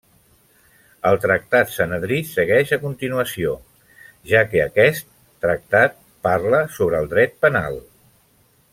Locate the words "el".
1.09-1.17, 7.05-7.17